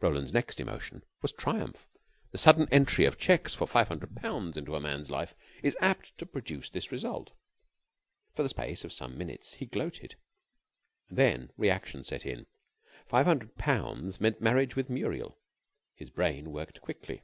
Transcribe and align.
Roland's 0.00 0.32
next 0.32 0.58
emotion 0.58 1.04
was 1.20 1.32
triumph. 1.32 1.86
The 2.30 2.38
sudden 2.38 2.66
entry 2.70 3.04
of 3.04 3.18
checks 3.18 3.52
for 3.54 3.66
five 3.68 3.88
hundred 3.88 4.16
pounds 4.16 4.56
into 4.56 4.74
a 4.74 4.80
man's 4.80 5.10
life 5.10 5.34
is 5.62 5.76
apt 5.82 6.16
to 6.16 6.24
produce 6.24 6.70
this 6.70 6.90
result. 6.90 7.32
For 8.34 8.42
the 8.42 8.48
space 8.48 8.84
of 8.84 8.92
some 8.94 9.18
minutes 9.18 9.52
he 9.56 9.66
gloated; 9.66 10.16
and 11.10 11.18
then 11.18 11.50
reaction 11.58 12.04
set 12.04 12.24
in. 12.24 12.46
Five 13.06 13.26
hundred 13.26 13.56
pounds 13.58 14.18
meant 14.18 14.40
marriage 14.40 14.76
with 14.76 14.88
Muriel. 14.88 15.36
His 15.94 16.08
brain 16.08 16.52
worked 16.52 16.80
quickly. 16.80 17.20